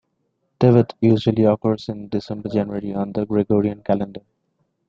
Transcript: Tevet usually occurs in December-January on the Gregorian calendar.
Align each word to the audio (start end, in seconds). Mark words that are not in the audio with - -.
Tevet 0.59 0.93
usually 0.99 1.43
occurs 1.43 1.87
in 1.87 2.09
December-January 2.09 2.91
on 2.95 3.11
the 3.11 3.23
Gregorian 3.23 3.83
calendar. 3.83 4.21